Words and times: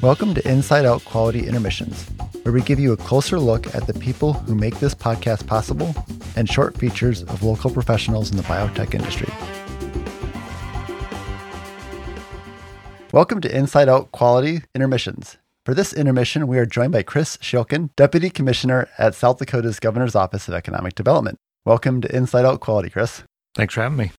Welcome 0.00 0.32
to 0.34 0.48
Inside 0.48 0.84
Out 0.84 1.04
Quality 1.04 1.48
Intermissions, 1.48 2.08
where 2.44 2.52
we 2.52 2.62
give 2.62 2.78
you 2.78 2.92
a 2.92 2.96
closer 2.96 3.36
look 3.36 3.74
at 3.74 3.88
the 3.88 3.94
people 3.94 4.32
who 4.32 4.54
make 4.54 4.78
this 4.78 4.94
podcast 4.94 5.48
possible 5.48 5.92
and 6.36 6.48
short 6.48 6.78
features 6.78 7.24
of 7.24 7.42
local 7.42 7.68
professionals 7.68 8.30
in 8.30 8.36
the 8.36 8.44
biotech 8.44 8.94
industry. 8.94 9.26
Welcome 13.12 13.40
to 13.40 13.52
Inside 13.52 13.88
Out 13.88 14.12
Quality 14.12 14.62
Intermissions. 14.72 15.36
For 15.66 15.74
this 15.74 15.92
intermission, 15.92 16.46
we 16.46 16.58
are 16.58 16.66
joined 16.66 16.92
by 16.92 17.02
Chris 17.02 17.36
Shilkin, 17.38 17.90
Deputy 17.96 18.30
Commissioner 18.30 18.88
at 18.98 19.16
South 19.16 19.38
Dakota's 19.38 19.80
Governor's 19.80 20.14
Office 20.14 20.46
of 20.46 20.54
Economic 20.54 20.94
Development. 20.94 21.38
Welcome 21.64 22.02
to 22.02 22.16
Inside 22.16 22.44
Out 22.44 22.60
Quality, 22.60 22.90
Chris. 22.90 23.24
Thanks 23.56 23.74
for 23.74 23.82
having 23.82 23.98
me. 23.98 24.12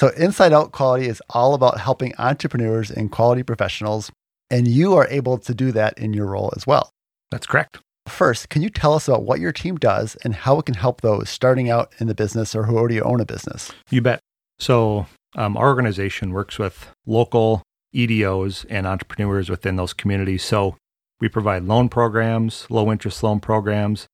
So, 0.00 0.08
Inside 0.16 0.54
Out 0.54 0.72
Quality 0.72 1.08
is 1.08 1.20
all 1.28 1.52
about 1.52 1.78
helping 1.78 2.14
entrepreneurs 2.16 2.90
and 2.90 3.12
quality 3.12 3.42
professionals, 3.42 4.10
and 4.50 4.66
you 4.66 4.94
are 4.94 5.06
able 5.08 5.38
to 5.38 5.54
do 5.54 5.72
that 5.72 5.98
in 5.98 6.12
your 6.12 6.26
role 6.26 6.52
as 6.56 6.66
well. 6.66 6.90
That's 7.30 7.46
correct. 7.46 7.78
First, 8.06 8.48
can 8.48 8.62
you 8.62 8.70
tell 8.70 8.94
us 8.94 9.06
about 9.08 9.22
what 9.22 9.40
your 9.40 9.52
team 9.52 9.76
does 9.76 10.16
and 10.24 10.34
how 10.34 10.58
it 10.58 10.66
can 10.66 10.74
help 10.74 11.00
those 11.00 11.30
starting 11.30 11.70
out 11.70 11.92
in 11.98 12.08
the 12.08 12.14
business 12.14 12.54
or 12.54 12.64
who 12.64 12.76
already 12.76 13.00
own 13.00 13.20
a 13.20 13.24
business? 13.24 13.70
You 13.90 14.00
bet. 14.00 14.20
So, 14.58 15.06
um, 15.36 15.56
our 15.56 15.68
organization 15.68 16.32
works 16.32 16.58
with 16.58 16.90
local 17.06 17.62
EDOs 17.94 18.66
and 18.68 18.86
entrepreneurs 18.86 19.48
within 19.48 19.76
those 19.76 19.92
communities. 19.92 20.42
So, 20.42 20.76
we 21.20 21.28
provide 21.28 21.64
loan 21.64 21.88
programs, 21.88 22.66
low 22.70 22.90
interest 22.90 23.22
loan 23.22 23.40
programs. 23.40 24.06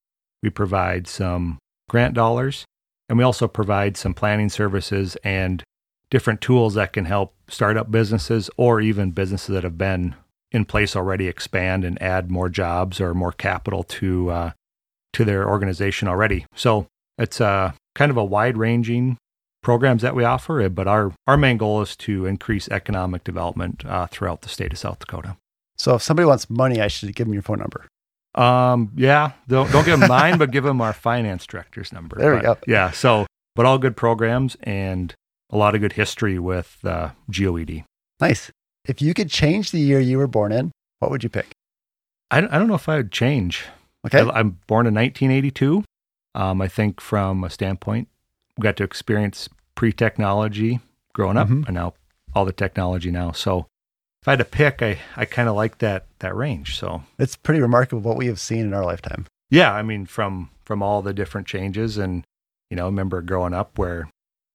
We 0.43 0.49
provide 0.49 1.07
some 1.07 1.57
grant 1.89 2.13
dollars, 2.13 2.65
and 3.09 3.17
we 3.17 3.23
also 3.23 3.47
provide 3.47 3.97
some 3.97 4.13
planning 4.13 4.49
services 4.49 5.17
and 5.23 5.63
different 6.09 6.41
tools 6.41 6.75
that 6.75 6.93
can 6.93 7.05
help 7.05 7.33
startup 7.47 7.89
businesses 7.89 8.49
or 8.57 8.81
even 8.81 9.11
businesses 9.11 9.53
that 9.53 9.63
have 9.63 9.77
been 9.77 10.15
in 10.51 10.65
place 10.65 10.95
already 10.95 11.27
expand 11.27 11.83
and 11.83 12.01
add 12.01 12.31
more 12.31 12.49
jobs 12.49 13.01
or 13.01 13.13
more 13.13 13.31
capital 13.31 13.83
to 13.83 14.29
uh, 14.29 14.51
to 15.13 15.25
their 15.25 15.47
organization 15.47 16.07
already. 16.07 16.45
So 16.55 16.87
it's 17.17 17.41
uh, 17.41 17.73
kind 17.95 18.11
of 18.11 18.17
a 18.17 18.23
wide 18.23 18.57
ranging 18.57 19.17
programs 19.63 20.01
that 20.01 20.15
we 20.15 20.23
offer, 20.23 20.69
but 20.69 20.87
our 20.87 21.13
our 21.25 21.37
main 21.37 21.57
goal 21.57 21.81
is 21.81 21.95
to 21.97 22.25
increase 22.25 22.69
economic 22.69 23.23
development 23.23 23.83
uh, 23.85 24.07
throughout 24.07 24.41
the 24.41 24.49
state 24.49 24.71
of 24.71 24.79
South 24.79 24.99
Dakota. 24.99 25.37
So 25.77 25.95
if 25.95 26.01
somebody 26.01 26.25
wants 26.25 26.49
money, 26.49 26.81
I 26.81 26.87
should 26.87 27.13
give 27.15 27.27
them 27.27 27.33
your 27.33 27.43
phone 27.43 27.59
number. 27.59 27.85
Um, 28.35 28.91
yeah, 28.95 29.31
don't 29.47 29.71
don't 29.71 29.85
give 29.85 29.99
them 29.99 30.07
mine, 30.09 30.37
but 30.37 30.51
give 30.51 30.63
them 30.63 30.79
our 30.81 30.93
finance 30.93 31.45
director's 31.45 31.91
number. 31.91 32.17
There 32.17 32.35
we 32.35 32.41
go. 32.41 32.57
Yeah, 32.67 32.91
so 32.91 33.25
but 33.55 33.65
all 33.65 33.77
good 33.77 33.97
programs 33.97 34.55
and 34.61 35.13
a 35.49 35.57
lot 35.57 35.75
of 35.75 35.81
good 35.81 35.93
history 35.93 36.37
with 36.37 36.77
uh, 36.83 37.11
GOED. 37.31 37.83
Nice. 38.19 38.51
If 38.87 39.01
you 39.01 39.13
could 39.13 39.29
change 39.29 39.71
the 39.71 39.79
year 39.79 39.99
you 39.99 40.17
were 40.17 40.27
born 40.27 40.51
in, 40.51 40.71
what 40.99 41.11
would 41.11 41.23
you 41.23 41.29
pick? 41.29 41.51
I, 42.31 42.37
I 42.39 42.41
don't 42.57 42.67
know 42.67 42.75
if 42.75 42.89
I 42.89 42.97
would 42.97 43.11
change. 43.11 43.65
Okay. 44.05 44.19
I, 44.19 44.39
am 44.39 44.59
born 44.67 44.87
in 44.87 44.93
1982. 44.93 45.83
Um, 46.35 46.61
I 46.61 46.67
think 46.67 47.01
from 47.01 47.43
a 47.43 47.49
standpoint, 47.49 48.07
we 48.57 48.61
got 48.63 48.77
to 48.77 48.83
experience 48.83 49.49
pre-technology 49.75 50.79
growing 51.13 51.37
up, 51.37 51.47
Mhm. 51.47 51.65
and 51.65 51.75
now 51.75 51.93
all 52.35 52.45
the 52.45 52.51
technology 52.53 53.11
now. 53.11 53.31
So 53.31 53.65
if 54.21 54.27
I 54.27 54.31
had 54.31 54.39
to 54.39 54.45
pick, 54.45 54.81
I 54.81 54.99
I 55.15 55.25
kind 55.25 55.49
of 55.49 55.55
like 55.55 55.79
that 55.79 56.05
that 56.19 56.35
range. 56.35 56.77
So 56.77 57.03
It's 57.17 57.35
pretty 57.35 57.59
remarkable 57.61 58.01
what 58.01 58.17
we 58.17 58.27
have 58.27 58.39
seen 58.39 58.59
in 58.61 58.73
our 58.73 58.85
lifetime. 58.85 59.25
yeah, 59.49 59.73
I 59.73 59.81
mean 59.81 60.05
from 60.05 60.49
from 60.63 60.83
all 60.83 61.01
the 61.01 61.13
different 61.13 61.47
changes, 61.47 61.97
and 61.97 62.23
you 62.69 62.77
know, 62.77 62.85
remember 62.85 63.21
growing 63.21 63.53
up 63.53 63.77
where 63.79 64.09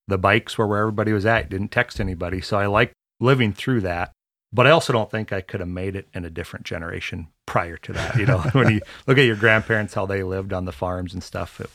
the 0.06 0.18
bikes 0.18 0.56
were 0.58 0.66
where 0.66 0.80
everybody 0.80 1.12
was 1.12 1.26
at, 1.26 1.48
didn't 1.48 1.70
text 1.70 1.98
anybody. 2.00 2.40
So 2.40 2.58
I 2.58 2.66
like 2.66 2.92
living 3.20 3.52
through 3.52 3.80
that. 3.82 4.12
But 4.52 4.66
I 4.66 4.70
also 4.70 4.92
don't 4.92 5.10
think 5.10 5.32
I 5.32 5.40
could 5.40 5.60
have 5.60 5.68
made 5.68 5.96
it 5.96 6.08
in 6.12 6.24
a 6.24 6.30
different 6.30 6.66
generation 6.66 7.28
prior 7.46 7.76
to 7.78 7.92
that. 7.94 8.16
You 8.16 8.26
know, 8.26 8.38
when 8.52 8.70
you 8.74 8.80
look 9.06 9.16
at 9.18 9.24
your 9.24 9.36
grandparents, 9.36 9.94
how 9.94 10.04
they 10.06 10.22
lived 10.22 10.52
on 10.52 10.64
the 10.66 10.72
farms 10.72 11.14
and 11.14 11.22
stuff, 11.22 11.60
it 11.60 11.70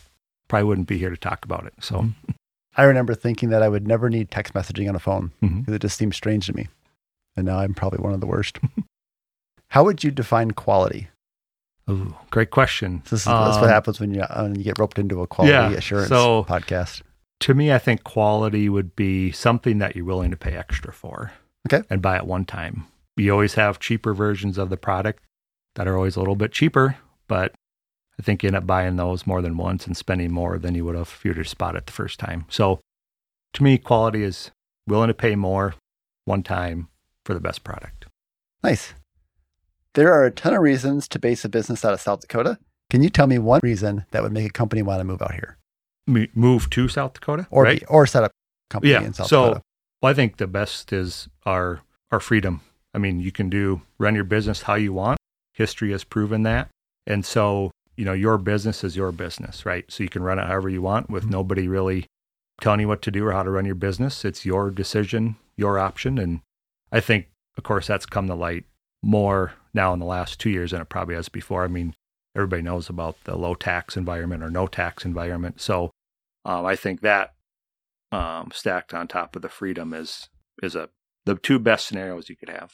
probably 0.47 0.67
wouldn't 0.67 0.87
be 0.87 0.97
here 0.97 1.09
to 1.09 1.17
talk 1.17 1.43
about 1.43 1.65
it. 1.65 1.73
So, 1.81 2.01
Mhm. 2.01 2.13
I 2.75 2.83
remember 2.83 3.15
thinking 3.15 3.49
that 3.49 3.63
I 3.63 3.69
would 3.69 3.87
never 3.87 4.07
need 4.09 4.29
text 4.29 4.53
messaging 4.53 4.87
on 4.87 4.95
a 4.95 4.99
phone 4.99 5.31
because 5.41 5.73
it 5.73 5.79
just 5.81 5.97
seemed 5.97 6.13
strange 6.13 6.45
to 6.45 6.53
me. 6.55 6.67
And 7.35 7.47
now 7.47 7.57
I'm 7.57 7.73
probably 7.73 7.99
one 7.99 8.13
of 8.13 8.19
the 8.21 8.27
worst. 8.27 8.59
How 9.69 9.83
would 9.83 10.03
you 10.03 10.11
define 10.11 10.51
quality? 10.51 11.07
Ooh, 11.89 12.15
great 12.29 12.51
question. 12.51 13.01
This 13.05 13.21
is 13.21 13.25
that's 13.25 13.55
what 13.57 13.63
Um, 13.65 13.69
happens 13.69 13.99
when 13.99 14.13
you, 14.13 14.21
uh, 14.21 14.41
when 14.43 14.55
you 14.55 14.63
get 14.63 14.77
roped 14.77 14.99
into 14.99 15.21
a 15.21 15.27
quality 15.27 15.53
Yeah, 15.53 15.69
assurance 15.71 16.09
so- 16.09 16.43
podcast. 16.43 17.01
To 17.41 17.53
me, 17.53 17.71
I 17.71 17.77
think 17.79 18.03
quality 18.03 18.67
would 18.69 18.95
be 18.95 19.31
something 19.31 19.77
that 19.79 19.95
you're 19.95 20.05
willing 20.05 20.31
to 20.31 20.37
pay 20.37 20.55
extra 20.55 20.91
for. 20.93 21.31
Okay. 21.67 21.83
And 21.89 22.01
buy 22.01 22.17
it 22.17 22.25
one 22.25 22.45
time. 22.45 22.85
You 23.15 23.31
always 23.31 23.55
have 23.55 23.79
cheaper 23.79 24.13
versions 24.13 24.57
of 24.57 24.69
the 24.69 24.77
product 24.77 25.23
that 25.75 25.87
are 25.87 25.95
always 25.95 26.15
a 26.15 26.19
little 26.19 26.35
bit 26.35 26.51
cheaper, 26.51 26.97
but 27.27 27.53
I 28.19 28.23
think 28.23 28.41
you 28.43 28.47
end 28.47 28.55
up 28.55 28.65
buying 28.67 28.95
those 28.95 29.27
more 29.27 29.41
than 29.41 29.57
once 29.57 29.85
and 29.85 29.95
spending 29.97 30.31
more 30.31 30.57
than 30.57 30.75
you 30.75 30.85
would 30.85 30.95
have 30.95 31.09
if 31.17 31.25
you 31.25 31.31
were 31.31 31.43
to 31.43 31.49
spot 31.49 31.75
it 31.75 31.85
the 31.85 31.91
first 31.93 32.19
time. 32.19 32.45
So 32.49 32.79
to 33.53 33.63
me, 33.63 33.77
quality 33.77 34.23
is 34.23 34.51
willing 34.87 35.07
to 35.09 35.13
pay 35.13 35.35
more 35.35 35.75
one 36.25 36.43
time 36.43 36.87
for 37.25 37.33
the 37.33 37.39
best 37.39 37.63
product. 37.63 38.05
Nice. 38.63 38.93
There 39.93 40.13
are 40.13 40.25
a 40.25 40.31
ton 40.31 40.53
of 40.53 40.61
reasons 40.61 41.07
to 41.09 41.19
base 41.19 41.43
a 41.43 41.49
business 41.49 41.83
out 41.83 41.93
of 41.93 42.01
South 42.01 42.21
Dakota. 42.21 42.59
Can 42.89 43.01
you 43.03 43.09
tell 43.09 43.27
me 43.27 43.37
one 43.39 43.59
reason 43.63 44.05
that 44.11 44.23
would 44.23 44.31
make 44.31 44.45
a 44.47 44.53
company 44.53 44.81
want 44.81 44.99
to 44.99 45.03
move 45.03 45.21
out 45.21 45.33
here 45.33 45.57
Move 46.07 46.69
to 46.69 46.87
South 46.87 47.13
Dakota? 47.13 47.47
or 47.51 47.63
right? 47.63 47.79
be, 47.81 47.85
or 47.87 48.05
set 48.07 48.23
up 48.23 48.31
a 48.31 48.73
company 48.73 48.93
Yeah, 48.93 49.01
in 49.03 49.13
South 49.13 49.27
so- 49.27 49.43
Dakota? 49.47 49.61
Well, 50.07 50.13
I 50.13 50.15
think 50.15 50.37
the 50.37 50.47
best 50.47 50.93
is 50.93 51.27
our 51.45 51.81
our 52.13 52.21
freedom. 52.21 52.61
I 52.93 52.97
mean, 52.97 53.19
you 53.19 53.33
can 53.33 53.49
do 53.49 53.81
run 53.97 54.15
your 54.15 54.23
business 54.23 54.61
how 54.61 54.75
you 54.75 54.93
want. 54.93 55.19
History 55.51 55.91
has 55.91 56.05
proven 56.05 56.43
that. 56.43 56.69
And 57.05 57.25
so, 57.25 57.71
you 57.97 58.05
know, 58.05 58.13
your 58.13 58.37
business 58.37 58.85
is 58.85 58.95
your 58.95 59.11
business, 59.11 59.65
right? 59.65 59.83
So 59.91 60.03
you 60.03 60.09
can 60.09 60.23
run 60.23 60.39
it 60.39 60.47
however 60.47 60.69
you 60.69 60.81
want 60.81 61.09
with 61.09 61.25
Mhm. 61.25 61.31
nobody 61.31 61.67
really 61.67 62.05
telling 62.61 62.79
you 62.79 62.87
what 62.87 63.01
to 63.01 63.11
do 63.11 63.27
or 63.27 63.33
how 63.33 63.43
to 63.43 63.51
run 63.51 63.65
your 63.65 63.75
business. 63.75 64.23
It's 64.23 64.45
your 64.45 64.71
decision, 64.71 65.35
your 65.57 65.77
option. 65.77 66.17
And 66.17 66.39
I 66.89 67.01
think, 67.01 67.27
of 67.57 67.65
course, 67.65 67.87
that's 67.87 68.05
come 68.05 68.27
to 68.27 68.33
light 68.33 68.63
more 69.03 69.55
now 69.73 69.91
in 69.91 69.99
the 69.99 70.05
last 70.05 70.39
two 70.39 70.49
years 70.49 70.71
than 70.71 70.79
it 70.79 70.87
probably 70.87 71.15
has 71.15 71.27
before. 71.27 71.65
I 71.65 71.67
mean, 71.67 71.95
everybody 72.33 72.61
knows 72.61 72.87
about 72.87 73.21
the 73.25 73.35
low 73.35 73.55
tax 73.55 73.97
environment 73.97 74.41
or 74.41 74.49
no 74.49 74.67
tax 74.67 75.03
environment. 75.03 75.59
So 75.59 75.91
um, 76.45 76.65
I 76.65 76.77
think 76.77 77.01
that 77.01 77.33
um, 78.11 78.49
stacked 78.53 78.93
on 78.93 79.07
top 79.07 79.35
of 79.35 79.41
the 79.41 79.49
freedom 79.49 79.93
is 79.93 80.29
is 80.63 80.75
a 80.75 80.89
the 81.25 81.35
two 81.35 81.59
best 81.59 81.87
scenarios 81.87 82.29
you 82.29 82.35
could 82.35 82.49
have. 82.49 82.73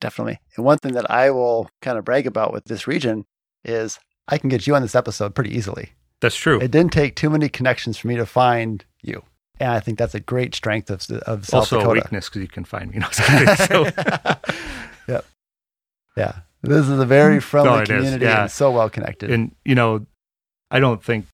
Definitely. 0.00 0.38
And 0.56 0.64
one 0.64 0.78
thing 0.78 0.94
that 0.94 1.10
I 1.10 1.30
will 1.30 1.70
kind 1.82 1.98
of 1.98 2.04
brag 2.04 2.26
about 2.26 2.52
with 2.52 2.64
this 2.64 2.86
region 2.86 3.26
is 3.64 3.98
I 4.28 4.38
can 4.38 4.48
get 4.48 4.66
you 4.66 4.74
on 4.74 4.82
this 4.82 4.94
episode 4.94 5.34
pretty 5.34 5.54
easily. 5.54 5.92
That's 6.20 6.36
true. 6.36 6.60
It 6.60 6.70
didn't 6.70 6.92
take 6.92 7.14
too 7.16 7.30
many 7.30 7.48
connections 7.48 7.98
for 7.98 8.08
me 8.08 8.16
to 8.16 8.26
find 8.26 8.84
you. 9.02 9.22
And 9.60 9.70
I 9.70 9.80
think 9.80 9.98
that's 9.98 10.14
a 10.14 10.20
great 10.20 10.54
strength 10.54 10.90
of, 10.90 11.08
of 11.26 11.46
South 11.46 11.72
also 11.72 11.80
a 11.80 11.92
weakness 11.92 12.28
because 12.28 12.42
you 12.42 12.48
can 12.48 12.64
find 12.64 12.90
me. 12.90 12.98
No, 12.98 13.06
I 13.06 13.08
was 13.08 13.20
kidding. 13.20 13.56
so, 13.66 13.84
yep. 15.12 15.24
Yeah. 16.16 16.32
This 16.62 16.88
is 16.88 16.98
a 16.98 17.06
very 17.06 17.40
friendly 17.40 17.70
No, 17.70 17.78
it 17.78 17.82
is, 17.82 17.88
community 17.88 18.24
yeah. 18.24 18.42
and 18.42 18.50
so 18.50 18.70
well 18.72 18.90
connected. 18.90 19.30
and 19.30 19.54
you 19.64 19.74
know, 19.74 20.06
I 20.70 20.80
don't 20.80 21.02
think 21.04 21.26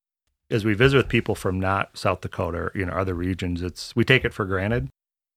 as 0.50 0.64
we 0.64 0.74
visit 0.74 0.96
with 0.96 1.08
people 1.08 1.34
from 1.34 1.60
not 1.60 1.96
South 1.96 2.20
Dakota 2.20 2.58
or 2.58 2.72
you 2.74 2.84
know 2.86 2.92
other 2.92 3.14
regions, 3.14 3.62
it's 3.62 3.94
we 3.96 4.04
take 4.04 4.24
it 4.24 4.34
for 4.34 4.44
granted, 4.44 4.88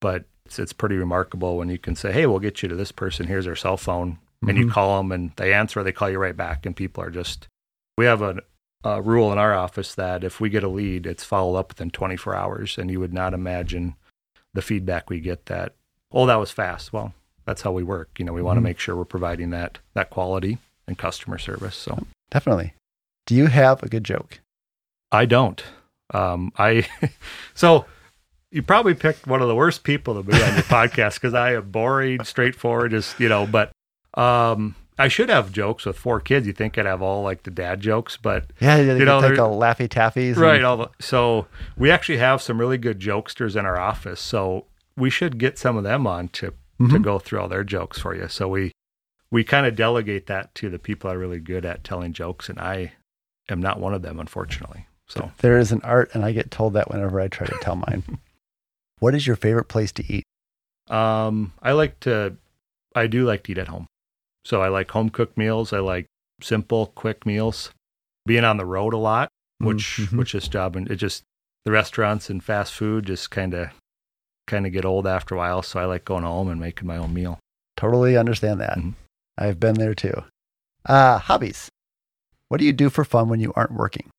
but 0.01 0.25
it's 0.45 0.59
it's 0.59 0.73
pretty 0.73 0.95
remarkable 0.95 1.57
when 1.57 1.69
you 1.69 1.77
can 1.77 1.95
say, 1.95 2.11
"Hey, 2.11 2.25
we'll 2.25 2.39
get 2.39 2.61
you 2.63 2.69
to 2.69 2.75
this 2.75 2.91
person. 2.91 3.27
Here's 3.27 3.45
their 3.45 3.55
cell 3.55 3.77
phone," 3.77 4.17
and 4.47 4.57
you 4.57 4.65
Mhm. 4.67 4.71
call 4.71 4.97
them 4.97 5.11
and 5.11 5.31
they 5.37 5.53
answer. 5.53 5.83
They 5.83 5.91
call 5.91 6.09
you 6.09 6.19
right 6.19 6.35
back, 6.37 6.65
and 6.65 6.75
people 6.75 7.03
are 7.03 7.09
just. 7.11 7.47
We 7.97 8.05
have 8.05 8.21
a, 8.23 8.37
a 8.83 9.01
rule 9.01 9.31
in 9.31 9.37
our 9.37 9.53
office 9.53 9.93
that 9.95 10.23
if 10.23 10.39
we 10.41 10.49
get 10.49 10.63
a 10.63 10.67
lead, 10.67 11.05
it's 11.05 11.23
followed 11.23 11.57
up 11.57 11.69
within 11.69 11.91
24 11.91 12.35
hours, 12.35 12.77
and 12.77 12.89
you 12.89 12.99
would 12.99 13.13
not 13.13 13.33
imagine 13.33 13.95
the 14.53 14.61
feedback 14.63 15.09
we 15.09 15.19
get 15.19 15.45
that, 15.45 15.75
"Oh, 16.11 16.25
that 16.25 16.35
was 16.39 16.51
fast." 16.51 16.91
Well, 16.91 17.13
that's 17.45 17.61
how 17.61 17.71
we 17.71 17.83
work. 17.83 18.09
You 18.17 18.25
know, 18.25 18.33
we 18.33 18.41
want 18.41 18.57
to 18.57 18.61
Mhm. 18.61 18.63
make 18.63 18.79
sure 18.79 18.95
we're 18.95 19.05
providing 19.05 19.51
that 19.51 19.79
that 19.93 20.09
quality 20.09 20.57
and 20.87 20.97
customer 20.97 21.37
service. 21.37 21.75
So. 21.75 22.05
Definitely. 22.31 22.73
Do 23.27 23.35
you 23.35 23.45
have 23.47 23.81
a 23.83 23.87
good 23.87 24.03
joke? 24.03 24.39
I 25.13 25.25
don't. 25.25 25.63
Um, 26.13 26.51
I 26.57 26.85
so 27.53 27.85
you 28.51 28.61
probably 28.61 28.93
picked 28.93 29.25
one 29.27 29.41
of 29.41 29.47
the 29.47 29.55
worst 29.55 29.83
people 29.83 30.15
to 30.15 30.23
be 30.23 30.33
on 30.33 30.53
your 30.53 30.63
podcast 30.63 31.15
because 31.15 31.33
I 31.33 31.53
am 31.53 31.69
boring, 31.71 32.23
straightforward, 32.23 32.91
just 32.91 33.19
you 33.19 33.29
know. 33.29 33.47
But 33.47 33.71
um, 34.15 34.75
I 34.99 35.07
should 35.07 35.29
have 35.29 35.51
jokes 35.51 35.85
with 35.85 35.97
four 35.97 36.19
kids. 36.19 36.45
You 36.45 36.53
think 36.53 36.77
I'd 36.77 36.85
have 36.85 37.01
all 37.01 37.23
like 37.23 37.43
the 37.43 37.51
dad 37.51 37.79
jokes, 37.81 38.17
but 38.17 38.51
Yeah, 38.59 38.77
you, 38.77 38.95
You 38.97 39.05
know, 39.05 39.21
take 39.21 39.37
a 39.37 39.41
Laffy 39.41 39.87
Taffies. 39.87 40.35
right. 40.35 40.63
All 40.63 40.77
the, 40.77 40.89
so 40.99 41.47
we 41.77 41.89
actually 41.89 42.17
have 42.19 42.41
some 42.41 42.59
really 42.59 42.77
good 42.77 42.99
jokesters 42.99 43.55
in 43.55 43.65
our 43.65 43.79
office. 43.79 44.19
So 44.19 44.65
we 44.97 45.09
should 45.09 45.37
get 45.39 45.57
some 45.57 45.77
of 45.77 45.83
them 45.83 46.05
on 46.05 46.27
to 46.29 46.53
to 46.79 46.85
Mhm. 46.85 47.01
go 47.03 47.17
through 47.19 47.39
all 47.39 47.47
their 47.47 47.63
jokes 47.63 47.99
for 47.99 48.15
you. 48.15 48.27
So 48.27 48.47
we 48.47 48.71
we 49.31 49.43
kind 49.43 49.65
of 49.65 49.75
delegate 49.75 50.27
that 50.27 50.53
to 50.55 50.69
the 50.69 50.77
people 50.79 51.09
that 51.09 51.15
are 51.15 51.19
really 51.19 51.39
good 51.39 51.65
at 51.65 51.83
telling 51.83 52.13
jokes, 52.13 52.49
and 52.49 52.59
I 52.59 52.93
am 53.49 53.59
not 53.61 53.79
one 53.79 53.93
of 53.95 54.01
them, 54.03 54.19
unfortunately. 54.19 54.85
So 55.13 55.31
There 55.39 55.57
is 55.59 55.71
an 55.71 55.81
art, 55.83 56.09
and 56.13 56.25
I 56.25 56.31
get 56.31 56.49
told 56.49 56.73
that 56.73 56.89
whenever 56.89 57.19
I 57.21 57.27
try 57.27 57.45
to 57.45 57.57
tell 57.61 57.75
mine. 57.75 58.03
what 58.99 59.13
is 59.13 59.27
your 59.27 59.35
favorite 59.35 59.67
place 59.67 59.91
to 59.93 60.03
eat? 60.11 60.23
Um, 60.89 61.53
I 61.61 61.71
like 61.73 61.99
to, 62.01 62.35
I 62.95 63.07
do 63.07 63.23
like 63.25 63.43
to 63.43 63.51
eat 63.51 63.57
at 63.57 63.67
home. 63.67 63.85
So 64.45 64.61
I 64.61 64.67
like 64.69 64.89
home 64.91 65.09
cooked 65.09 65.37
meals. 65.37 65.71
I 65.71 65.79
like 65.79 66.07
simple, 66.41 66.87
quick 66.87 67.25
meals. 67.25 67.71
Being 68.25 68.43
on 68.43 68.57
the 68.57 68.65
road 68.65 68.93
a 68.93 68.97
lot, 68.97 69.29
which 69.59 69.97
Mhm. 69.99 70.17
which 70.17 70.31
this 70.33 70.47
job 70.47 70.75
and 70.75 70.89
it 70.89 70.95
just 70.95 71.23
the 71.65 71.71
restaurants 71.71 72.29
and 72.29 72.43
fast 72.43 72.73
food 72.73 73.05
just 73.05 73.29
kind 73.31 73.53
of 73.53 73.69
kind 74.47 74.65
of 74.65 74.71
get 74.73 74.83
old 74.85 75.05
after 75.07 75.35
a 75.35 75.37
while. 75.37 75.61
So 75.61 75.79
I 75.79 75.85
like 75.85 76.05
going 76.05 76.23
home 76.23 76.49
and 76.49 76.59
making 76.59 76.87
my 76.87 76.97
own 76.97 77.13
meal. 77.13 77.39
Totally 77.77 78.17
understand 78.17 78.59
that. 78.61 78.77
Mhm. 78.77 78.93
I've 79.37 79.59
been 79.59 79.75
there 79.75 79.93
too. 79.93 80.23
Uh, 80.85 81.17
hobbies. 81.19 81.69
What 82.49 82.59
do 82.59 82.65
you 82.65 82.73
do 82.73 82.89
for 82.89 83.03
fun 83.05 83.29
when 83.29 83.39
you 83.39 83.53
aren't 83.55 83.71
working? 83.73 84.09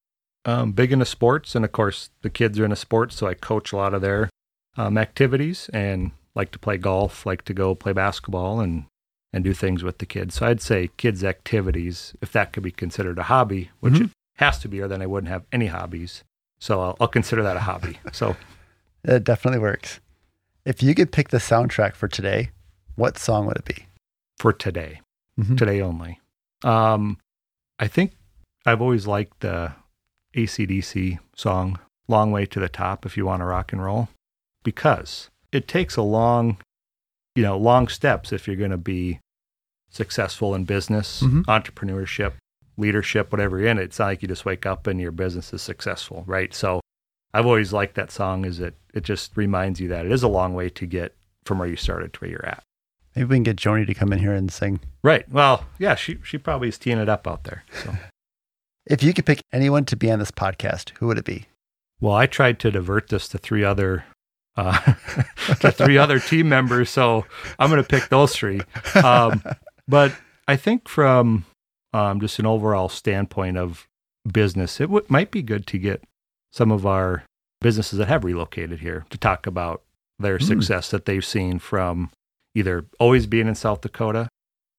Um, 0.46 0.72
big 0.72 0.92
into 0.92 1.04
sports, 1.06 1.54
and 1.54 1.64
of 1.64 1.72
course 1.72 2.10
the 2.22 2.30
kids 2.30 2.58
are 2.58 2.64
into 2.64 2.76
sports, 2.76 3.16
so 3.16 3.26
I 3.26 3.34
coach 3.34 3.72
a 3.72 3.76
lot 3.76 3.94
of 3.94 4.02
their 4.02 4.28
um, 4.76 4.98
activities 4.98 5.70
and 5.72 6.10
like 6.34 6.50
to 6.52 6.58
play 6.58 6.76
golf, 6.76 7.24
like 7.24 7.44
to 7.44 7.54
go 7.54 7.74
play 7.74 7.92
basketball 7.92 8.60
and 8.60 8.84
and 9.32 9.42
do 9.42 9.52
things 9.54 9.82
with 9.82 9.98
the 9.98 10.06
kids. 10.06 10.36
So 10.36 10.46
I'd 10.46 10.60
say 10.60 10.90
kids' 10.96 11.24
activities, 11.24 12.14
if 12.20 12.30
that 12.32 12.52
could 12.52 12.62
be 12.62 12.70
considered 12.70 13.18
a 13.18 13.24
hobby, 13.24 13.70
which 13.80 13.94
Mhm. 13.94 14.04
it 14.04 14.10
has 14.36 14.58
to 14.60 14.68
be, 14.68 14.80
or 14.80 14.86
then 14.86 15.02
I 15.02 15.06
wouldn't 15.06 15.28
have 15.32 15.44
any 15.50 15.66
hobbies. 15.66 16.22
So 16.60 16.80
I'll, 16.80 16.96
I'll 17.00 17.08
consider 17.08 17.42
that 17.42 17.56
a 17.56 17.60
hobby. 17.60 17.98
So 18.12 18.36
It 19.04 19.24
definitely 19.24 19.58
works. 19.60 19.98
If 20.64 20.82
you 20.84 20.94
could 20.94 21.10
pick 21.12 21.28
the 21.30 21.38
soundtrack 21.38 21.94
for 21.94 22.06
today, 22.08 22.50
what 22.94 23.18
song 23.18 23.46
would 23.46 23.56
it 23.56 23.64
be? 23.64 23.86
for 24.38 24.52
today, 24.52 25.00
Mhm. 25.38 25.56
today 25.58 25.80
only, 25.80 26.20
um, 26.64 27.18
I 27.78 27.86
think 27.88 28.12
I've 28.66 28.80
always 28.82 29.06
liked 29.06 29.40
the 29.40 29.72
AC/DC 30.34 31.18
song 31.36 31.78
"Long 32.08 32.30
Way 32.32 32.46
to 32.46 32.60
the 32.60 32.68
Top." 32.68 33.04
If 33.06 33.16
you 33.16 33.26
want 33.26 33.40
to 33.40 33.46
rock 33.46 33.72
and 33.72 33.82
roll, 33.82 34.08
because 34.62 35.30
it 35.52 35.68
takes 35.68 35.96
a 35.96 36.02
long, 36.02 36.58
you 37.34 37.42
know, 37.42 37.56
long 37.56 37.88
steps 37.88 38.32
if 38.32 38.46
you're 38.46 38.56
going 38.56 38.70
to 38.70 38.76
be 38.76 39.20
successful 39.90 40.54
in 40.54 40.64
business, 40.64 41.22
Mhm. 41.22 41.44
entrepreneurship, 41.44 42.32
leadership, 42.76 43.30
whatever 43.30 43.58
you're 43.58 43.68
in. 43.68 43.78
It's 43.78 43.98
not 43.98 44.06
like 44.06 44.22
you 44.22 44.28
just 44.28 44.44
wake 44.44 44.66
up 44.66 44.86
and 44.88 45.00
your 45.00 45.12
business 45.12 45.52
is 45.52 45.62
successful, 45.62 46.24
right? 46.26 46.52
So 46.52 46.80
I've 47.32 47.46
always 47.46 47.72
liked 47.72 47.94
that 47.94 48.10
song. 48.10 48.44
Is 48.44 48.58
it? 48.60 48.74
It 48.92 49.04
just 49.04 49.36
reminds 49.36 49.80
you 49.80 49.88
that 49.88 50.06
it 50.06 50.12
is 50.12 50.22
a 50.24 50.28
long 50.28 50.54
way 50.54 50.68
to 50.70 50.86
get 50.86 51.14
from 51.44 51.58
where 51.58 51.68
you 51.68 51.76
started 51.76 52.12
to 52.14 52.20
where 52.20 52.30
you're 52.30 52.46
at. 52.46 52.62
Maybe 53.14 53.26
we 53.28 53.36
can 53.36 53.42
get 53.44 53.56
Joni 53.56 53.86
to 53.86 53.94
come 53.94 54.12
in 54.12 54.18
here 54.18 54.34
and 54.34 54.50
sing. 54.52 54.80
Right. 55.04 55.28
Well, 55.30 55.66
yeah, 55.78 55.94
she 55.94 56.18
she 56.24 56.38
probably 56.38 56.68
is 56.68 56.78
teeing 56.78 56.98
it 56.98 57.08
up 57.08 57.28
out 57.28 57.44
there. 57.44 57.62
So. 57.84 57.94
If 58.86 59.02
you 59.02 59.14
could 59.14 59.26
pick 59.26 59.40
anyone 59.52 59.84
to 59.86 59.96
be 59.96 60.10
on 60.10 60.18
this 60.18 60.30
podcast, 60.30 60.90
who 60.98 61.06
would 61.06 61.18
it 61.18 61.24
be? 61.24 61.46
Well, 62.00 62.14
I 62.14 62.26
tried 62.26 62.58
to 62.60 62.70
divert 62.70 63.08
this 63.08 63.28
to 63.28 63.38
three 63.38 63.64
other 63.64 64.04
uh, 64.56 64.78
to 65.60 65.72
three 65.72 65.96
other 65.98 66.18
team 66.20 66.48
members, 66.48 66.90
so 66.90 67.24
I'm 67.58 67.70
going 67.70 67.82
to 67.82 67.88
pick 67.88 68.08
those 68.08 68.34
three. 68.36 68.60
Um, 69.02 69.42
but 69.88 70.12
I 70.46 70.56
think 70.56 70.88
from 70.88 71.44
um, 71.92 72.20
just 72.20 72.38
an 72.38 72.46
overall 72.46 72.88
standpoint 72.88 73.56
of 73.56 73.86
business, 74.30 74.80
it 74.80 74.84
w- 74.86 75.06
might 75.08 75.30
be 75.30 75.42
good 75.42 75.66
to 75.68 75.78
get 75.78 76.02
some 76.52 76.70
of 76.70 76.84
our 76.86 77.24
businesses 77.60 77.98
that 77.98 78.08
have 78.08 78.22
relocated 78.24 78.80
here 78.80 79.06
to 79.10 79.18
talk 79.18 79.46
about 79.46 79.82
their 80.18 80.38
Mm. 80.38 80.46
success 80.46 80.90
that 80.90 81.06
they've 81.06 81.24
seen 81.24 81.58
from 81.58 82.10
either 82.54 82.84
always 83.00 83.26
being 83.26 83.48
in 83.48 83.54
South 83.54 83.80
Dakota 83.80 84.28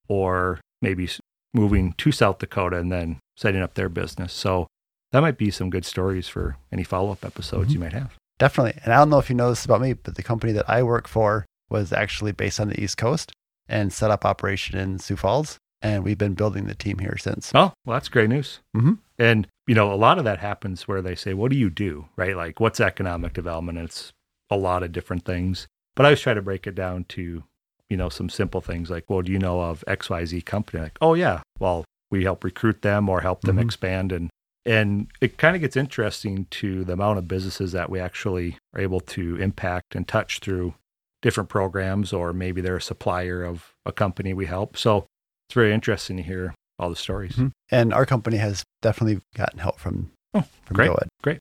or 0.08 0.60
maybe 0.81 1.10
moving 1.56 1.94
to 1.94 2.12
South 2.12 2.40
Dakota 2.40 2.78
and 2.78 2.92
then 2.92 3.19
setting 3.38 3.62
up 3.62 3.74
their 3.74 3.90
business. 3.90 4.34
So 4.34 4.68
that 5.12 5.22
might 5.22 5.38
be 5.38 5.50
some 5.52 5.69
good 5.69 5.86
stories 5.86 6.28
for 6.28 6.57
any 6.72 6.84
follow 6.84 7.12
up 7.12 7.24
episodes 7.25 7.69
Mhm. 7.69 7.74
you 7.74 7.80
might 7.80 7.94
have. 7.94 8.16
Definitely. 8.38 8.80
And 8.84 8.94
I 8.94 8.98
don't 8.98 9.10
know 9.10 9.19
if 9.19 9.30
you 9.30 9.36
know 9.36 9.50
this 9.50 9.63
about 9.66 9.81
me, 9.81 9.94
but 9.94 10.16
the 10.16 10.24
company 10.24 10.52
that 10.54 10.69
I 10.69 10.84
work 10.84 11.07
for 11.07 11.46
was 11.69 11.94
actually 11.94 12.34
based 12.34 12.60
on 12.60 12.68
the 12.69 12.80
East 12.81 12.98
Coast 12.98 13.31
and 13.68 13.92
set 13.94 14.12
up 14.12 14.25
operation 14.25 14.78
in 14.78 15.00
Sioux 15.00 15.16
Falls. 15.16 15.57
And 15.81 16.04
we've 16.04 16.18
been 16.18 16.34
building 16.34 16.66
the 16.66 16.75
team 16.75 17.00
here 17.00 17.18
since. 17.18 17.52
Oh, 17.56 17.74
well, 17.86 17.96
that's 17.96 18.10
great 18.10 18.30
news. 18.30 18.60
Mhm. 18.75 18.98
And, 19.18 19.48
you 19.68 19.75
know, 19.75 19.94
a 19.94 19.96
lot 19.96 20.18
of 20.18 20.24
that 20.25 20.40
happens 20.40 20.88
where 20.88 21.01
they 21.01 21.16
say, 21.16 21.34
what 21.34 21.51
do 21.51 21.58
you 21.58 21.69
do? 21.69 22.08
Right? 22.18 22.36
Like, 22.36 22.60
what's 22.60 22.80
economic 22.80 23.34
development? 23.34 23.78
And 23.78 23.88
it's 23.88 24.12
a 24.50 24.58
lot 24.58 24.84
of 24.84 24.92
different 24.92 25.25
things. 25.25 25.68
But 25.96 26.06
I 26.06 26.10
always 26.10 26.22
try 26.22 26.34
to 26.34 26.42
break 26.42 26.68
it 26.68 26.75
down 26.75 27.06
to, 27.10 27.44
you 27.90 27.98
know, 27.98 28.10
some 28.10 28.30
simple 28.30 28.62
things 28.62 28.90
like, 28.90 29.10
well, 29.10 29.22
do 29.22 29.32
you 29.32 29.40
know 29.40 29.62
of 29.62 29.84
XYZ 29.88 30.44
company? 30.46 30.82
Like, 30.84 30.98
oh, 31.02 31.14
yeah. 31.14 31.42
Well, 31.60 31.86
we 32.12 32.24
help 32.24 32.44
recruit 32.44 32.82
them 32.82 33.10
or 33.10 33.22
help 33.22 33.42
them 33.42 33.58
Mhm. 33.58 33.64
expand. 33.64 34.12
And, 34.12 34.30
and 34.66 35.08
it 35.22 35.38
kind 35.38 35.56
of 35.56 35.62
gets 35.62 35.76
interesting 35.78 36.48
to 36.52 36.84
the 36.84 36.94
amount 36.94 37.20
of 37.20 37.28
businesses 37.28 37.72
that 37.74 37.90
we 37.90 38.00
actually 38.00 38.58
are 38.74 38.82
able 38.82 39.00
to 39.02 39.36
impact 39.38 39.96
and 39.96 40.08
touch 40.08 40.40
through 40.40 40.74
different 41.22 41.50
programs, 41.50 42.14
or 42.14 42.34
maybe 42.34 42.62
they're 42.62 42.78
a 42.78 42.82
supplier 42.82 43.44
of 43.44 43.74
a 43.86 43.92
company 43.92 44.34
we 44.34 44.46
help. 44.46 44.78
So 44.78 45.06
it's 45.48 45.54
very 45.56 45.74
interesting 45.74 46.18
to 46.18 46.24
hear 46.24 46.54
all 46.80 46.90
the 46.90 46.96
stories. 46.96 47.34
Mhm. 47.36 47.52
And 47.72 47.94
our 47.94 48.06
company 48.06 48.38
has 48.38 48.64
definitely 48.82 49.22
gotten 49.36 49.60
help 49.60 49.80
from, 49.80 50.12
Oh, 50.34 50.44
from 50.64 50.76
great, 50.76 50.90
GOED. 50.90 51.08
great. 51.24 51.40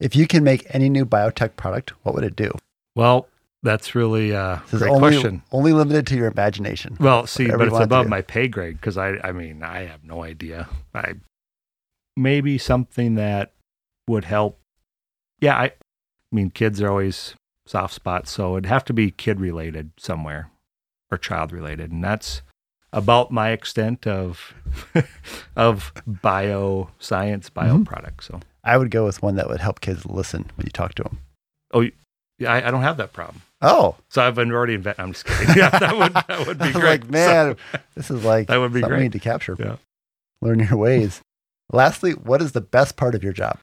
If 0.00 0.14
you 0.16 0.26
can 0.26 0.44
make 0.44 0.66
any 0.74 0.88
new 0.88 1.06
biotech 1.06 1.56
product, 1.56 1.90
what 2.04 2.14
would 2.14 2.24
it 2.24 2.36
do? 2.36 2.52
Well, 2.94 3.28
that's 3.64 3.94
really 3.96 4.30
a 4.30 4.62
This 4.70 4.80
great 4.80 4.90
only, 4.92 5.00
question. 5.12 5.42
only 5.50 5.72
limited 5.72 6.06
to 6.08 6.16
your 6.16 6.28
imagination. 6.28 6.96
Well, 7.00 7.26
see, 7.26 7.50
but 7.50 7.62
it's 7.66 7.80
above 7.80 8.06
my 8.08 8.22
pay 8.22 8.46
grade 8.46 8.76
because 8.76 8.96
I, 8.96 9.18
I 9.24 9.32
mean, 9.32 9.62
I 9.64 9.86
have 9.86 10.04
no 10.04 10.22
idea. 10.22 10.68
I 10.94 11.14
maybe 12.16 12.58
something 12.58 13.16
that 13.16 13.52
would 14.08 14.24
help. 14.26 14.60
Yeah, 15.40 15.56
I, 15.56 15.64
I 15.64 15.72
mean, 16.30 16.50
kids 16.50 16.80
are 16.80 16.88
always 16.88 17.34
soft 17.66 17.94
spots, 17.94 18.30
so 18.30 18.52
it'd 18.54 18.66
have 18.66 18.84
to 18.84 18.92
be 18.92 19.10
kid 19.10 19.40
related 19.40 19.90
somewhere 19.98 20.50
or 21.10 21.18
child 21.18 21.50
related, 21.52 21.90
and 21.90 22.04
that's 22.04 22.42
about 22.92 23.32
my 23.32 23.50
extent 23.50 24.06
of 24.06 24.54
of 25.56 25.92
bioscience, 26.08 27.52
bio 27.52 27.78
Mhm. 27.78 27.86
products. 27.86 28.26
So, 28.26 28.40
I 28.62 28.76
would 28.76 28.90
go 28.90 29.04
with 29.04 29.22
one 29.22 29.36
that 29.36 29.48
would 29.48 29.60
help 29.60 29.80
kids 29.80 30.06
listen 30.06 30.50
when 30.56 30.66
you 30.66 30.70
talk 30.70 30.94
to 30.94 31.02
them. 31.02 31.18
Yeah, 32.38 32.52
I, 32.52 32.68
I 32.68 32.70
don't 32.70 32.82
have 32.82 32.96
that 32.98 33.12
problem. 33.12 33.42
Oh, 33.62 33.96
So 34.10 34.22
I've 34.22 34.34
been 34.34 34.52
already 34.52 34.74
invented. 34.74 35.00
I'm 35.00 35.12
just 35.12 35.24
kidding. 35.24 35.54
Yeah, 35.56 35.70
that 35.70 35.96
would 35.96 36.12
that 36.14 36.46
would 36.46 36.58
be 36.58 36.64
I 36.64 36.66
was 36.68 36.76
great. 36.76 36.84
like, 37.02 37.10
man, 37.10 37.56
this 37.94 38.10
is 38.10 38.24
like 38.24 38.48
That 38.48 38.58
would 38.58 38.72
be 38.72 38.82
we 38.82 38.88
great. 38.88 39.02
need 39.02 39.12
to 39.12 39.18
capture. 39.18 39.56
Yeah. 39.58 39.76
Learn 40.40 40.58
your 40.60 40.76
ways. 40.76 41.20
Lastly, 41.72 42.12
what 42.12 42.42
is 42.42 42.52
the 42.52 42.60
best 42.60 42.96
part 42.96 43.14
of 43.14 43.24
your 43.24 43.32
job? 43.32 43.58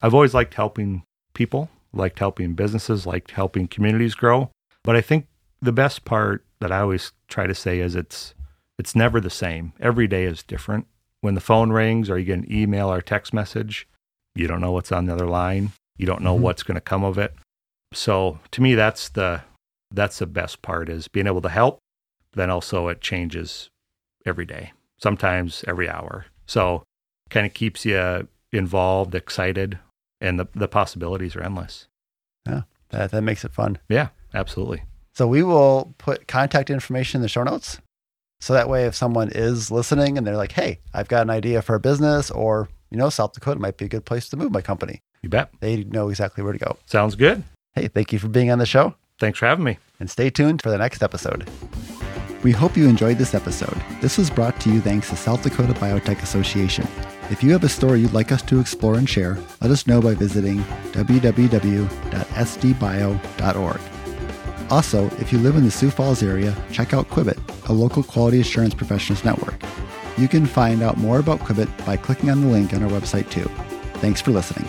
I've 0.00 0.14
always 0.14 0.32
liked 0.34 0.54
helping 0.54 1.02
people, 1.34 1.68
liked 1.92 2.18
helping 2.18 2.54
businesses, 2.54 3.04
liked 3.06 3.32
helping 3.32 3.68
communities 3.68 4.14
grow. 4.14 4.50
But 4.84 4.96
I 4.96 5.00
think 5.02 5.26
the 5.60 5.72
best 5.72 6.04
part 6.04 6.44
that 6.60 6.72
I 6.72 6.80
always 6.80 7.12
try 7.28 7.46
to 7.46 7.54
say 7.54 7.80
is 7.80 7.94
it's 7.94 8.34
it's 8.78 8.94
never 8.94 9.20
the 9.20 9.28
same. 9.30 9.72
Every 9.80 10.06
day 10.06 10.24
is 10.24 10.42
different. 10.42 10.86
When 11.20 11.34
the 11.34 11.40
phone 11.40 11.70
rings 11.72 12.08
or 12.08 12.16
you 12.18 12.24
get 12.24 12.38
an 12.38 12.50
email 12.52 12.90
or 12.92 13.02
text 13.02 13.34
message, 13.34 13.88
you 14.36 14.46
don't 14.46 14.60
know 14.60 14.70
what's 14.70 14.92
on 14.92 15.06
the 15.06 15.12
other 15.12 15.26
line. 15.26 15.72
You 15.96 16.06
don't 16.06 16.22
know 16.22 16.36
Mhm. 16.36 16.40
what's 16.42 16.62
going 16.62 16.76
to 16.76 16.80
come 16.80 17.02
of 17.02 17.18
it. 17.18 17.34
So 17.92 18.38
to 18.50 18.62
me 18.62 18.74
that's 18.74 19.08
the 19.08 19.42
that's 19.90 20.18
the 20.18 20.26
best 20.26 20.60
part 20.62 20.88
is 20.88 21.08
being 21.08 21.26
able 21.26 21.40
to 21.42 21.48
help. 21.48 21.78
Then 22.32 22.50
also 22.50 22.88
it 22.88 23.00
changes 23.00 23.70
every 24.26 24.44
day. 24.44 24.72
Sometimes 24.98 25.64
every 25.66 25.88
hour. 25.88 26.26
So 26.46 26.82
kind 27.30 27.46
of 27.46 27.54
keeps 27.54 27.84
you 27.84 28.28
involved, 28.52 29.14
excited, 29.14 29.78
and 30.20 30.38
the, 30.38 30.46
the 30.54 30.68
possibilities 30.68 31.36
are 31.36 31.42
endless. 31.42 31.86
Yeah, 32.46 32.62
that, 32.90 33.10
that 33.12 33.22
makes 33.22 33.44
it 33.44 33.52
fun. 33.52 33.78
Yeah, 33.88 34.08
absolutely. 34.34 34.82
So 35.14 35.26
we 35.26 35.42
will 35.42 35.94
put 35.98 36.26
contact 36.28 36.70
information 36.70 37.18
in 37.18 37.22
the 37.22 37.28
show 37.28 37.42
notes. 37.44 37.78
So 38.40 38.52
that 38.52 38.68
way, 38.68 38.84
if 38.86 38.94
someone 38.94 39.30
is 39.34 39.70
listening 39.70 40.16
and 40.16 40.26
they're 40.26 40.36
like, 40.36 40.52
hey, 40.52 40.80
I've 40.94 41.08
got 41.08 41.22
an 41.22 41.30
idea 41.30 41.60
for 41.60 41.74
a 41.74 41.80
business 41.80 42.30
or, 42.30 42.68
you 42.90 42.96
know, 42.96 43.10
South 43.10 43.32
Dakota 43.32 43.58
might 43.60 43.76
be 43.76 43.84
a 43.86 43.88
good 43.88 44.04
place 44.04 44.28
to 44.28 44.36
move 44.36 44.52
my 44.52 44.62
company, 44.62 45.00
You 45.22 45.28
bet. 45.28 45.50
they 45.60 45.84
know 45.84 46.08
exactly 46.08 46.44
where 46.44 46.52
to 46.52 46.58
go. 46.58 46.76
Sounds 46.86 47.14
good. 47.16 47.42
Hey, 47.78 47.86
thank 47.86 48.12
you 48.12 48.18
for 48.18 48.26
being 48.26 48.50
on 48.50 48.58
the 48.58 48.66
show 48.66 48.94
Thanks 49.20 49.38
for 49.38 49.46
having 49.46 49.62
me. 49.64 49.78
and 50.00 50.10
stay 50.10 50.30
tuned 50.30 50.62
for 50.62 50.70
the 50.70 50.78
next 50.78 51.00
episode. 51.00 51.48
We 52.42 52.50
hope 52.50 52.76
you 52.76 52.88
enjoyed 52.88 53.18
this 53.18 53.34
episode. 53.34 53.80
This 54.00 54.18
was 54.18 54.30
brought 54.30 54.60
to 54.62 54.70
you 54.72 54.80
thanks 54.80 55.10
to 55.10 55.16
South 55.16 55.44
Dakota 55.44 55.74
Biotech 55.74 56.20
Association. 56.22 56.88
If 57.30 57.40
you 57.44 57.52
have 57.52 57.62
a 57.62 57.68
story 57.68 58.00
you'd 58.00 58.12
like 58.12 58.32
us 58.32 58.42
to 58.42 58.58
explore 58.58 58.96
and 58.96 59.08
share, 59.08 59.38
let 59.60 59.70
us 59.70 59.86
know 59.86 60.00
by 60.02 60.14
visiting 60.14 60.58
www.sdbio.org. 60.90 61.90
Also, 64.70 65.06
if 65.20 65.32
you 65.32 65.38
live 65.38 65.54
in 65.54 65.64
the 65.64 65.70
Sioux 65.70 65.90
Falls 65.90 66.24
area, 66.24 66.56
check 66.72 66.92
out 66.92 67.08
Quibbit, 67.10 67.38
a 67.68 67.72
local 67.72 68.02
quality 68.02 68.40
assurance 68.40 68.74
professionals 68.74 69.24
network. 69.24 69.62
You 70.16 70.26
can 70.26 70.46
find 70.46 70.82
out 70.82 70.96
more 70.96 71.20
about 71.20 71.38
Quibbit 71.38 71.68
by 71.86 71.96
clicking 71.96 72.28
on 72.28 72.40
the 72.40 72.48
link 72.48 72.74
on 72.74 72.82
our 72.82 72.90
website 72.90 73.30
too. 73.30 73.48
Thanks 74.00 74.20
for 74.20 74.32
listening. 74.32 74.68